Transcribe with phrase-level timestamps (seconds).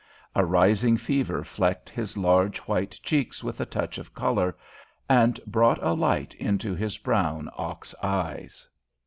[0.35, 4.57] A rising fever flecked his large, white cheeks with a touch of colour,
[5.07, 8.67] and brought a light into his brown ox eyes.